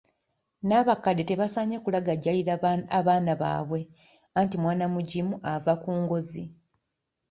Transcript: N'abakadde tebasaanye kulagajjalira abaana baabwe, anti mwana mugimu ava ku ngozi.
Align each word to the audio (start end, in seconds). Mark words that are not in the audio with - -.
N'abakadde 0.67 1.23
tebasaanye 1.29 1.77
kulagajjalira 1.83 2.51
abaana 2.99 3.31
baabwe, 3.41 3.81
anti 4.39 4.55
mwana 4.63 4.85
mugimu 4.93 5.35
ava 5.53 5.73
ku 5.83 5.91
ngozi. 6.01 6.43